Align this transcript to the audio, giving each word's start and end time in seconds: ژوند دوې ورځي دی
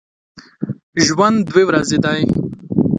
ژوند 1.05 1.37
دوې 1.47 1.63
ورځي 1.67 1.97
دی 2.05 2.21